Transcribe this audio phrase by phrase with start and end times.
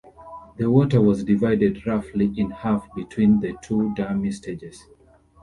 [0.57, 4.87] The water was divided roughly in half between the two dummy stages.